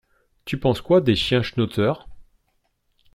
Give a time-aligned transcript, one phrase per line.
[0.45, 1.93] Tu penses quoi des chiens schnauzer?